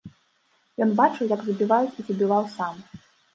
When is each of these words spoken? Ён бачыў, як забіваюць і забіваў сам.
Ён 0.85 0.89
бачыў, 0.99 1.29
як 1.35 1.41
забіваюць 1.49 1.93
і 1.99 2.07
забіваў 2.09 2.49
сам. 2.57 2.75